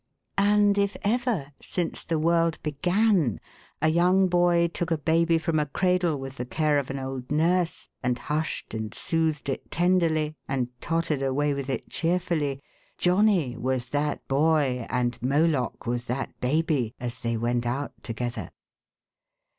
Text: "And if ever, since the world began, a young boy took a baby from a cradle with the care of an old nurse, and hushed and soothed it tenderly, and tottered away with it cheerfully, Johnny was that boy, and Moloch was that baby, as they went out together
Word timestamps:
"And 0.55 0.79
if 0.79 0.97
ever, 1.03 1.53
since 1.61 2.03
the 2.03 2.17
world 2.17 2.57
began, 2.63 3.39
a 3.83 3.89
young 3.89 4.29
boy 4.29 4.67
took 4.67 4.89
a 4.89 4.97
baby 4.97 5.37
from 5.37 5.59
a 5.59 5.67
cradle 5.67 6.17
with 6.17 6.37
the 6.37 6.45
care 6.47 6.79
of 6.79 6.89
an 6.89 6.97
old 6.97 7.31
nurse, 7.31 7.87
and 8.01 8.17
hushed 8.17 8.73
and 8.73 8.95
soothed 8.95 9.47
it 9.47 9.69
tenderly, 9.69 10.33
and 10.47 10.69
tottered 10.81 11.21
away 11.21 11.53
with 11.53 11.69
it 11.69 11.87
cheerfully, 11.87 12.59
Johnny 12.97 13.55
was 13.55 13.85
that 13.93 14.27
boy, 14.27 14.87
and 14.89 15.21
Moloch 15.21 15.85
was 15.85 16.05
that 16.05 16.33
baby, 16.41 16.95
as 16.99 17.21
they 17.21 17.37
went 17.37 17.67
out 17.67 17.93
together 18.01 18.49